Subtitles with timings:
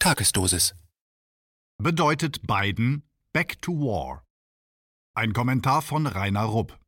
[0.00, 0.76] Tagesdosis.
[1.82, 4.24] Bedeutet Biden Back to War?
[5.16, 6.78] Ein Kommentar von Rainer Rupp.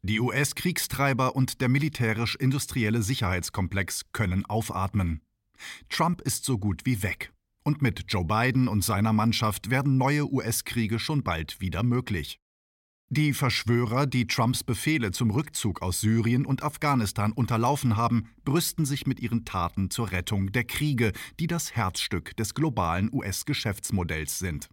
[0.00, 5.20] Die US-Kriegstreiber und der militärisch-industrielle Sicherheitskomplex können aufatmen.
[5.90, 7.34] Trump ist so gut wie weg.
[7.64, 12.40] Und mit Joe Biden und seiner Mannschaft werden neue US-Kriege schon bald wieder möglich.
[13.12, 19.04] Die Verschwörer, die Trumps Befehle zum Rückzug aus Syrien und Afghanistan unterlaufen haben, brüsten sich
[19.04, 21.10] mit ihren Taten zur Rettung der Kriege,
[21.40, 24.68] die das Herzstück des globalen US-Geschäftsmodells sind.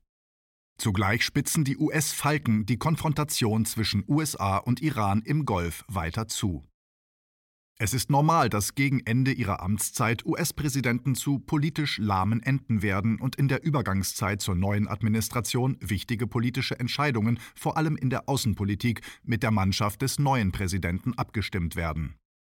[0.78, 6.64] Zugleich spitzen die US-Falken die Konfrontation zwischen USA und Iran im Golf weiter zu.
[7.80, 13.36] Es ist normal, dass gegen Ende ihrer Amtszeit US-Präsidenten zu politisch lahmen Enden werden und
[13.36, 19.44] in der Übergangszeit zur neuen Administration wichtige politische Entscheidungen, vor allem in der Außenpolitik, mit
[19.44, 22.16] der Mannschaft des neuen Präsidenten abgestimmt werden.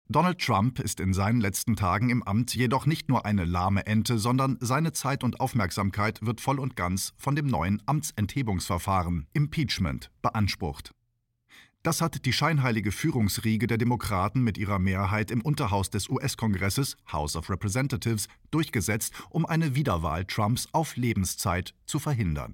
[0.08, 4.20] Donald Trump ist in seinen letzten Tagen im Amt jedoch nicht nur eine lahme Ente,
[4.20, 10.94] sondern seine Zeit und Aufmerksamkeit wird voll und ganz von dem neuen Amtsenthebungsverfahren Impeachment beansprucht.
[11.90, 17.36] Das hat die scheinheilige Führungsriege der Demokraten mit ihrer Mehrheit im Unterhaus des US-Kongresses, House
[17.36, 22.54] of Representatives, durchgesetzt, um eine Wiederwahl Trumps auf Lebenszeit zu verhindern.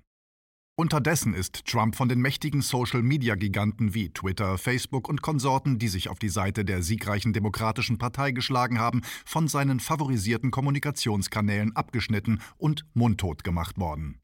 [0.78, 6.20] Unterdessen ist Trump von den mächtigen Social-Media-Giganten wie Twitter, Facebook und Konsorten, die sich auf
[6.20, 13.44] die Seite der siegreichen Demokratischen Partei geschlagen haben, von seinen favorisierten Kommunikationskanälen abgeschnitten und mundtot
[13.44, 14.18] gemacht worden.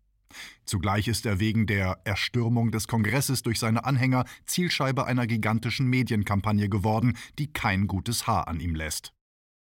[0.66, 6.70] Zugleich ist er wegen der Erstürmung des Kongresses durch seine Anhänger Zielscheibe einer gigantischen Medienkampagne
[6.70, 9.14] geworden, die kein gutes Haar an ihm lässt.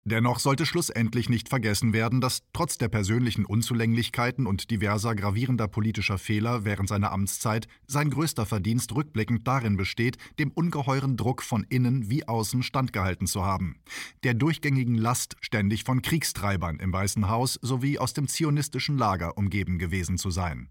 [0.08, 6.16] Dennoch sollte schlussendlich nicht vergessen werden, dass trotz der persönlichen Unzulänglichkeiten und diverser gravierender politischer
[6.16, 12.08] Fehler während seiner Amtszeit sein größter Verdienst rückblickend darin besteht, dem ungeheuren Druck von innen
[12.08, 13.80] wie außen standgehalten zu haben,
[14.22, 19.76] der durchgängigen Last ständig von Kriegstreibern im Weißen Haus sowie aus dem zionistischen Lager umgeben
[19.76, 20.68] gewesen zu sein.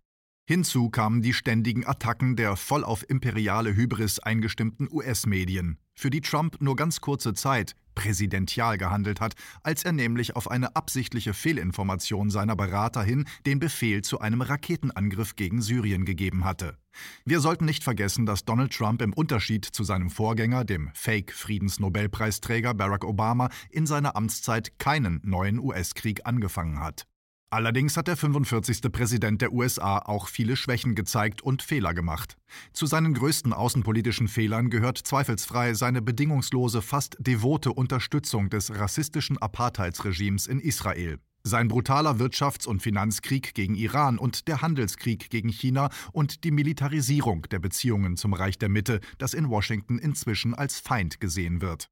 [0.48, 6.62] Hinzu kamen die ständigen Attacken der voll auf imperiale Hybris eingestimmten US-Medien, für die Trump
[6.62, 9.34] nur ganz kurze Zeit präsidential gehandelt hat,
[9.64, 15.36] als er nämlich auf eine absichtliche Fehlinformation seiner Berater hin den Befehl zu einem Raketenangriff
[15.36, 16.78] gegen Syrien gegeben hatte.
[17.26, 23.06] Wir sollten nicht vergessen, dass Donald Trump im Unterschied zu seinem Vorgänger, dem Fake-Friedensnobelpreisträger Barack
[23.06, 27.08] Obama, in seiner Amtszeit keinen neuen US-Krieg angefangen hat.
[27.52, 28.92] Allerdings hat der 45.
[28.92, 32.38] Präsident der USA auch viele Schwächen gezeigt und Fehler gemacht.
[32.74, 40.48] Zu seinen größten außenpolitischen Fehlern gehört zweifelsfrei seine bedingungslose, fast devote Unterstützung des rassistischen Apartheidsregimes
[40.48, 41.20] in Israel.
[41.48, 47.44] Sein brutaler Wirtschafts- und Finanzkrieg gegen Iran und der Handelskrieg gegen China und die Militarisierung
[47.52, 51.92] der Beziehungen zum Reich der Mitte, das in Washington inzwischen als Feind gesehen wird.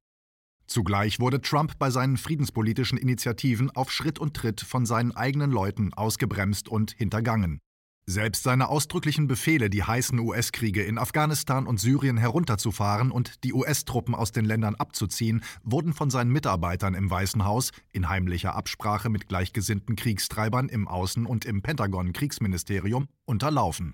[0.73, 5.94] Zugleich wurde Trump bei seinen friedenspolitischen Initiativen auf Schritt und Tritt von seinen eigenen Leuten
[5.94, 7.59] ausgebremst und hintergangen.
[8.07, 14.16] Selbst seine ausdrücklichen Befehle, die heißen US-Kriege in Afghanistan und Syrien herunterzufahren und die US-Truppen
[14.16, 19.28] aus den Ländern abzuziehen, wurden von seinen Mitarbeitern im Weißen Haus in heimlicher Absprache mit
[19.28, 23.94] gleichgesinnten Kriegstreibern im Außen- und im Pentagon-Kriegsministerium unterlaufen.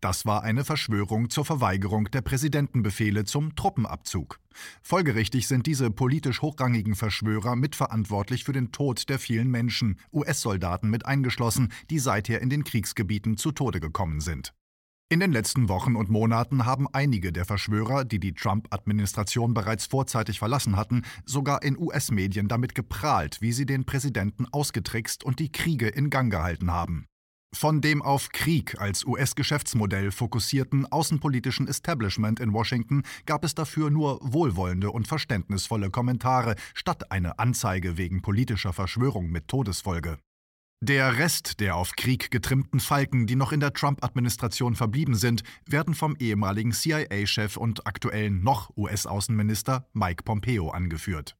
[0.00, 4.40] Das war eine Verschwörung zur Verweigerung der Präsidentenbefehle zum Truppenabzug.
[4.82, 11.04] Folgerichtig sind diese politisch hochrangigen Verschwörer mitverantwortlich für den Tod der vielen Menschen, US-Soldaten mit
[11.04, 14.54] eingeschlossen, die seither in den Kriegsgebieten zu Tode gekommen sind.
[15.12, 20.38] In den letzten Wochen und Monaten haben einige der Verschwörer, die die Trump-Administration bereits vorzeitig
[20.38, 25.88] verlassen hatten, sogar in US-Medien damit geprahlt, wie sie den Präsidenten ausgetrickst und die Kriege
[25.88, 27.09] in Gang gehalten haben.
[27.52, 34.20] Von dem auf Krieg als US-Geschäftsmodell fokussierten außenpolitischen Establishment in Washington gab es dafür nur
[34.22, 40.18] wohlwollende und verständnisvolle Kommentare statt eine Anzeige wegen politischer Verschwörung mit Todesfolge.
[40.82, 45.94] Der Rest der auf Krieg getrimmten Falken, die noch in der Trump-Administration verblieben sind, werden
[45.94, 51.36] vom ehemaligen CIA-Chef und aktuellen noch US-Außenminister Mike Pompeo angeführt.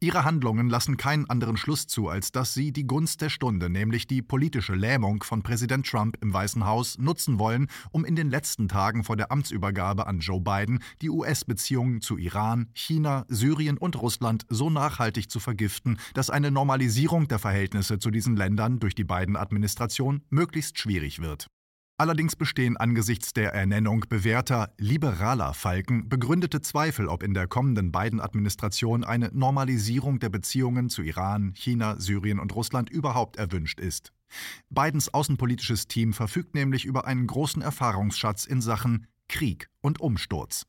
[0.00, 4.06] Ihre Handlungen lassen keinen anderen Schluss zu, als dass sie die Gunst der Stunde, nämlich
[4.06, 8.68] die politische Lähmung von Präsident Trump im Weißen Haus, nutzen wollen, um in den letzten
[8.68, 14.44] Tagen vor der Amtsübergabe an Joe Biden die US-Beziehungen zu Iran, China, Syrien und Russland
[14.48, 20.22] so nachhaltig zu vergiften, dass eine Normalisierung der Verhältnisse zu diesen Ländern durch die Biden-Administration
[20.30, 21.48] möglichst schwierig wird.
[22.04, 29.04] Allerdings bestehen angesichts der Ernennung bewährter liberaler Falken begründete Zweifel, ob in der kommenden Biden-Administration
[29.04, 34.12] eine Normalisierung der Beziehungen zu Iran, China, Syrien und Russland überhaupt erwünscht ist.
[34.68, 40.66] Bidens außenpolitisches Team verfügt nämlich über einen großen Erfahrungsschatz in Sachen Krieg und Umsturz.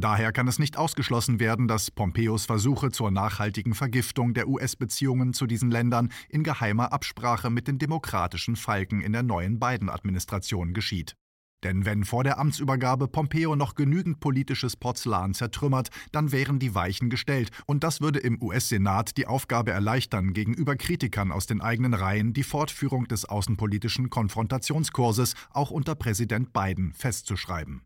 [0.00, 5.48] Daher kann es nicht ausgeschlossen werden, dass Pompeos Versuche zur nachhaltigen Vergiftung der US-Beziehungen zu
[5.48, 11.16] diesen Ländern in geheimer Absprache mit den demokratischen Falken in der neuen Biden-Administration geschieht.
[11.64, 17.10] Denn wenn vor der Amtsübergabe Pompeo noch genügend politisches Porzellan zertrümmert, dann wären die Weichen
[17.10, 22.32] gestellt, und das würde im US-Senat die Aufgabe erleichtern, gegenüber Kritikern aus den eigenen Reihen
[22.32, 27.82] die Fortführung des außenpolitischen Konfrontationskurses auch unter Präsident Biden festzuschreiben.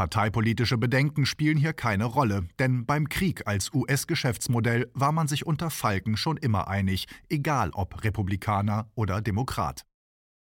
[0.00, 5.68] Parteipolitische Bedenken spielen hier keine Rolle, denn beim Krieg als US-Geschäftsmodell war man sich unter
[5.68, 9.84] Falken schon immer einig, egal ob Republikaner oder Demokrat.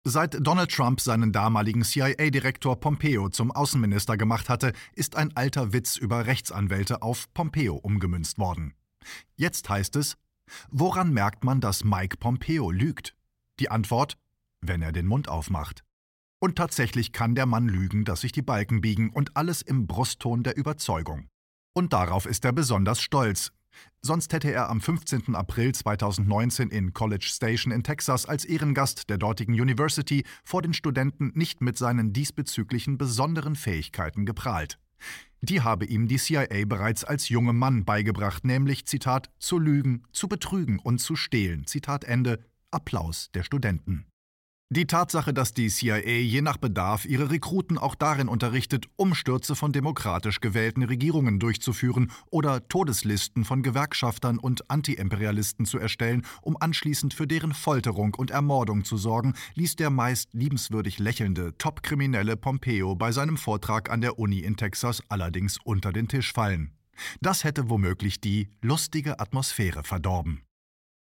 [0.05, 5.97] Seit Donald Trump seinen damaligen CIA-Direktor Pompeo zum Außenminister gemacht hatte, ist ein alter Witz
[5.97, 8.75] über Rechtsanwälte auf Pompeo umgemünzt worden.
[9.35, 10.17] Jetzt heißt es,
[10.71, 13.17] woran merkt man, dass Mike Pompeo lügt?
[13.59, 14.19] Die Antwort,
[14.61, 15.83] wenn er den Mund aufmacht.
[16.41, 20.43] Und tatsächlich kann der Mann lügen, dass sich die Balken biegen und alles im Brustton
[20.43, 21.29] der Überzeugung.
[21.75, 23.53] Und darauf ist er besonders stolz,
[24.01, 25.35] Sonst hätte er am 15.
[25.35, 31.33] April 2019 in College Station in Texas als Ehrengast der dortigen University vor den Studenten
[31.35, 34.79] nicht mit seinen diesbezüglichen besonderen Fähigkeiten geprahlt.
[35.41, 40.29] Die habe ihm die CIA bereits als junger Mann beigebracht, nämlich Zitat zu lügen, zu
[40.29, 41.67] betrügen und zu stehlen.
[41.67, 42.41] Zitat Ende.
[42.71, 44.08] Applaus der Studenten.
[44.71, 49.73] Die Tatsache, dass die CIA je nach Bedarf ihre Rekruten auch darin unterrichtet, Umstürze von
[49.73, 57.27] demokratisch gewählten Regierungen durchzuführen oder Todeslisten von Gewerkschaftern und Antiimperialisten zu erstellen, um anschließend für
[57.27, 63.39] deren Folterung und Ermordung zu sorgen, ließ der meist liebenswürdig lächelnde, Top-Kriminelle Pompeo bei seinem
[63.39, 66.75] Vortrag an der Uni in Texas allerdings unter den Tisch fallen.
[67.23, 70.43] Das hätte womöglich die lustige Atmosphäre verdorben.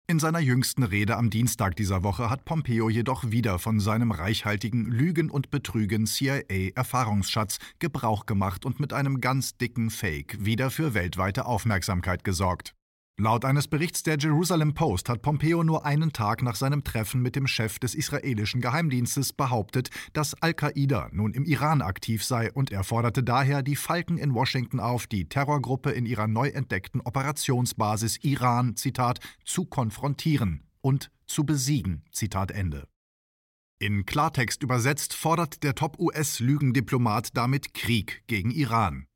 [0.08, 4.84] In seiner jüngsten Rede am Dienstag dieser Woche hat Pompeo jedoch wieder von seinem reichhaltigen
[4.84, 11.44] Lügen und Betrügen CIA-Erfahrungsschatz Gebrauch gemacht und mit einem ganz dicken Fake wieder für weltweite
[11.44, 12.75] Aufmerksamkeit gesorgt.
[13.18, 17.34] Laut eines Berichts der Jerusalem Post hat Pompeo nur einen Tag nach seinem Treffen mit
[17.34, 22.84] dem Chef des israelischen Geheimdienstes behauptet, dass Al-Qaida nun im Iran aktiv sei und er
[22.84, 28.76] forderte daher die Falken in Washington auf, die Terrorgruppe in ihrer neu entdeckten Operationsbasis Iran,
[28.76, 32.86] Zitat, zu konfrontieren und zu besiegen, Zitat Ende.
[33.78, 39.06] In Klartext übersetzt fordert der Top-US-Lügendiplomat damit Krieg gegen Iran.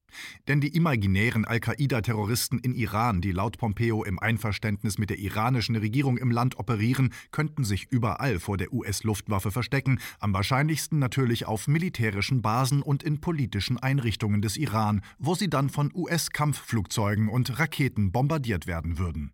[0.48, 6.16] Denn die imaginären Al-Qaida-Terroristen in Iran, die laut Pompeo im Einverständnis mit der iranischen Regierung
[6.18, 12.42] im Land operieren, könnten sich überall vor der US-Luftwaffe verstecken, am wahrscheinlichsten natürlich auf militärischen
[12.42, 18.66] Basen und in politischen Einrichtungen des Iran, wo sie dann von US-Kampfflugzeugen und Raketen bombardiert
[18.66, 19.32] werden würden.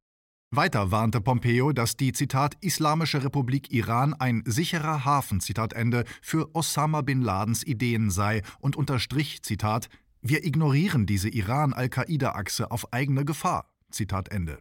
[0.53, 6.55] Weiter warnte Pompeo, dass die Zitat Islamische Republik Iran ein sicherer Hafen Zitat Ende für
[6.55, 9.89] Osama bin Ladens Ideen sei und unterstrich Zitat
[10.29, 13.71] wir ignorieren diese Iran-Al-Qaida-Achse auf eigene Gefahr.
[13.91, 14.59] Zitat Ende.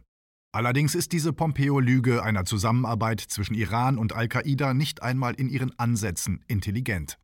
[0.52, 6.44] Allerdings ist diese Pompeo-Lüge einer Zusammenarbeit zwischen Iran und Al-Qaida nicht einmal in ihren Ansätzen
[6.48, 7.18] intelligent.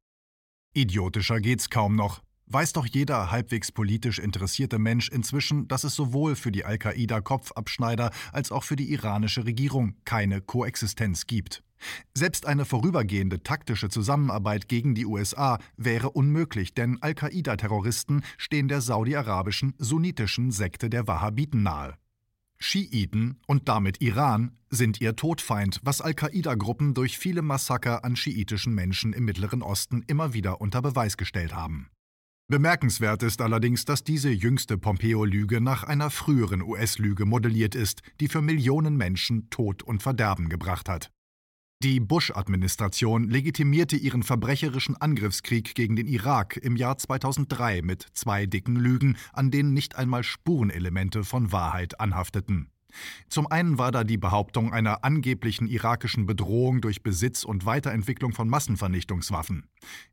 [0.74, 2.22] Idiotischer geht's kaum noch.
[2.46, 8.52] Weiß doch jeder halbwegs politisch interessierte Mensch inzwischen, dass es sowohl für die Al-Qaida-Kopfabschneider als
[8.52, 11.62] auch für die iranische Regierung keine Koexistenz gibt.
[12.14, 19.74] Selbst eine vorübergehende taktische Zusammenarbeit gegen die USA wäre unmöglich, denn Al-Qaida-Terroristen stehen der saudi-arabischen
[19.78, 21.94] sunnitischen Sekte der Wahhabiten nahe.
[22.58, 29.12] Schiiten und damit Iran sind ihr Todfeind, was Al-Qaida-Gruppen durch viele Massaker an schiitischen Menschen
[29.12, 31.88] im Mittleren Osten immer wieder unter Beweis gestellt haben.
[32.48, 38.42] Bemerkenswert ist allerdings, dass diese jüngste Pompeo-Lüge nach einer früheren US-Lüge modelliert ist, die für
[38.42, 41.10] Millionen Menschen Tod und Verderben gebracht hat.
[41.82, 48.76] Die Bush-Administration legitimierte ihren verbrecherischen Angriffskrieg gegen den Irak im Jahr 2003 mit zwei dicken
[48.76, 52.71] Lügen, an denen nicht einmal Spurenelemente von Wahrheit anhafteten.
[53.28, 58.48] Zum einen war da die Behauptung einer angeblichen irakischen Bedrohung durch Besitz und Weiterentwicklung von
[58.48, 59.66] Massenvernichtungswaffen.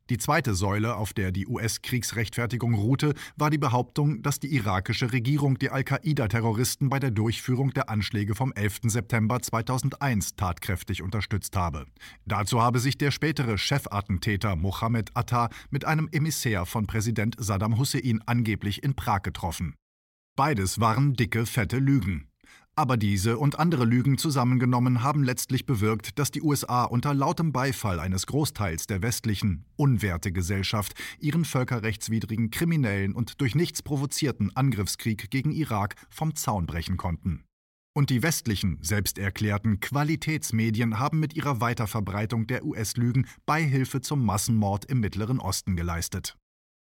[0.10, 5.60] Die zweite Säule, auf der die US-Kriegsrechtfertigung ruhte, war die Behauptung, dass die irakische Regierung
[5.60, 8.80] die Al-Qaida-Terroristen bei der Durchführung der Anschläge vom 11.
[8.86, 11.86] September 2001 tatkräftig unterstützt habe.
[12.26, 18.22] Dazu habe sich der spätere Chefattentäter Mohammed Atta mit einem Emissär von Präsident Saddam Hussein
[18.26, 19.76] angeblich in Prag getroffen.
[20.36, 22.29] Beides waren dicke, fette Lügen.
[22.76, 28.00] Aber diese und andere Lügen zusammengenommen haben letztlich bewirkt, dass die USA unter lautem Beifall
[28.00, 35.96] eines Großteils der westlichen Unwertegesellschaft ihren völkerrechtswidrigen, kriminellen und durch nichts provozierten Angriffskrieg gegen Irak
[36.10, 37.44] vom Zaun brechen konnten.
[37.94, 45.02] Und die westlichen, selbsterklärten Qualitätsmedien haben mit ihrer Weiterverbreitung der US-Lügen Beihilfe zum Massenmord im
[45.02, 46.38] Mittleren Osten geleistet.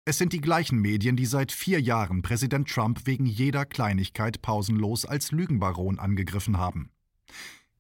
[0.07, 5.05] Es sind die gleichen Medien, die seit vier Jahren Präsident Trump wegen jeder Kleinigkeit pausenlos
[5.05, 6.91] als Lügenbaron angegriffen haben.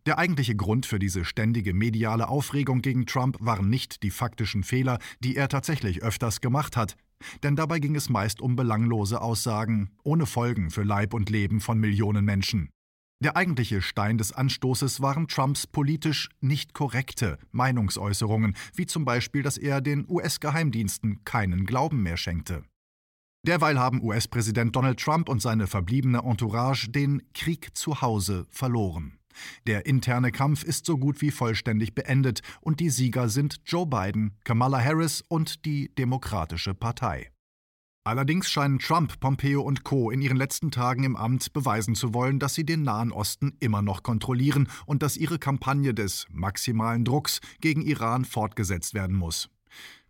[0.06, 4.98] Der eigentliche Grund für diese ständige mediale Aufregung gegen Trump waren nicht die faktischen Fehler,
[5.20, 6.96] die er tatsächlich öfters gemacht hat,
[7.42, 11.78] denn dabei ging es meist um belanglose Aussagen, ohne Folgen für Leib und Leben von
[11.78, 12.70] Millionen Menschen.
[13.22, 19.58] Der eigentliche Stein des Anstoßes waren Trumps politisch nicht korrekte Meinungsäußerungen, wie zum Beispiel, dass
[19.58, 22.62] er den US-Geheimdiensten keinen Glauben mehr schenkte.
[23.46, 29.18] Derweil haben US-Präsident Donald Trump und seine verbliebene Entourage den Krieg zu Hause verloren.
[29.66, 34.34] Der interne Kampf ist so gut wie vollständig beendet und die Sieger sind Joe Biden,
[34.44, 37.30] Kamala Harris und die Demokratische Partei.
[38.02, 40.10] Allerdings scheinen Trump, Pompeo und Co.
[40.10, 43.82] in ihren letzten Tagen im Amt beweisen zu wollen, dass sie den Nahen Osten immer
[43.82, 49.50] noch kontrollieren und dass ihre Kampagne des maximalen Drucks gegen Iran fortgesetzt werden muss.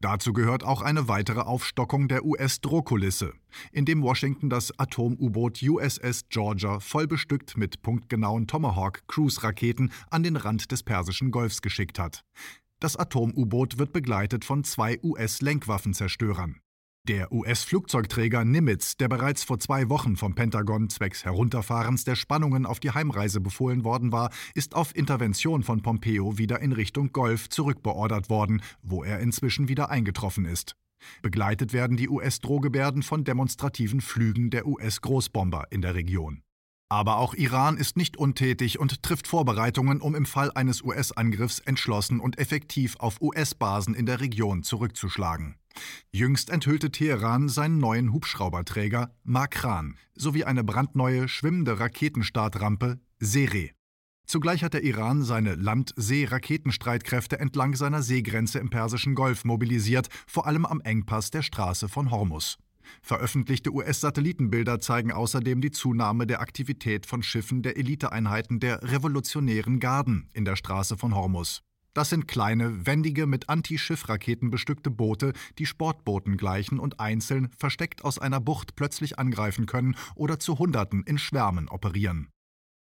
[0.01, 3.35] Dazu gehört auch eine weitere Aufstockung der US-Drohkulisse,
[3.73, 10.85] indem Washington das Atom-U-Boot USS Georgia voll bestückt mit punktgenauen Tomahawk-Cruise-Raketen an den Rand des
[10.85, 12.25] Persischen Golfs geschickt hat.
[12.79, 16.61] Das Atom-U-Boot wird begleitet von zwei US-Lenkwaffenzerstörern.
[17.11, 22.79] Der US-Flugzeugträger Nimitz, der bereits vor zwei Wochen vom Pentagon zwecks Herunterfahrens der Spannungen auf
[22.79, 28.31] die Heimreise befohlen worden war, ist auf Intervention von Pompeo wieder in Richtung Golf zurückbeordert
[28.31, 30.77] worden, wo er inzwischen wieder eingetroffen ist.
[31.21, 36.45] Begleitet werden die US-Drohgebärden von demonstrativen Flügen der US-Großbomber in der Region.
[36.93, 42.19] Aber auch Iran ist nicht untätig und trifft Vorbereitungen, um im Fall eines US-Angriffs entschlossen
[42.19, 45.55] und effektiv auf US-Basen in der Region zurückzuschlagen.
[46.11, 53.71] Jüngst enthüllte Teheran seinen neuen Hubschrauberträger Makran sowie eine brandneue schwimmende Raketenstartrampe Sere.
[54.27, 60.67] Zugleich hat der Iran seine Land-See-Raketenstreitkräfte entlang seiner Seegrenze im Persischen Golf mobilisiert, vor allem
[60.67, 62.59] am Engpass der Straße von Hormus.
[63.03, 70.29] Veröffentlichte US-Satellitenbilder zeigen außerdem die Zunahme der Aktivität von Schiffen der Eliteeinheiten der Revolutionären Garden
[70.33, 71.63] in der Straße von Hormus.
[71.93, 78.19] Das sind kleine, wendige, mit Anti-Schiffraketen bestückte Boote, die Sportbooten gleichen und einzeln, versteckt aus
[78.19, 82.29] einer Bucht, plötzlich angreifen können oder zu Hunderten in Schwärmen operieren.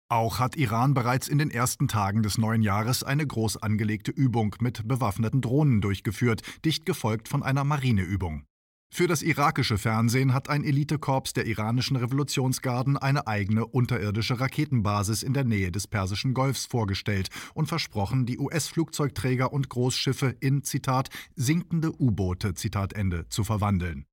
[0.09, 4.55] Auch hat Iran bereits in den ersten Tagen des neuen Jahres eine groß angelegte Übung
[4.61, 8.45] mit bewaffneten Drohnen durchgeführt, dicht gefolgt von einer Marineübung.
[8.88, 15.35] Für das irakische Fernsehen hat ein Elitekorps der iranischen Revolutionsgarden eine eigene unterirdische Raketenbasis in
[15.35, 21.93] der Nähe des Persischen Golfs vorgestellt und versprochen, die US-Flugzeugträger und Großschiffe in Zitat sinkende
[22.00, 24.07] U-Boote Zitat Ende zu verwandeln.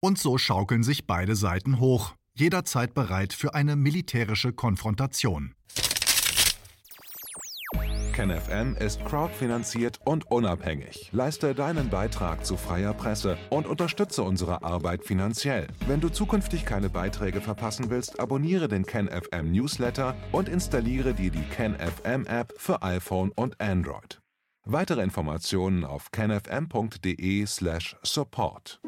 [0.00, 5.54] Und so schaukeln sich beide Seiten hoch, jederzeit bereit für eine militärische Konfrontation.
[8.14, 11.10] KenFM ist crowdfinanziert und unabhängig.
[11.10, 15.66] Leiste deinen Beitrag zu freier Presse und unterstütze unsere Arbeit finanziell.
[15.88, 21.42] Wenn du zukünftig keine Beiträge verpassen willst, abonniere den KenFM Newsletter und installiere dir die
[21.42, 24.20] KenFM App für iPhone und Android.
[24.64, 28.80] Weitere Informationen auf kenfm.de/support.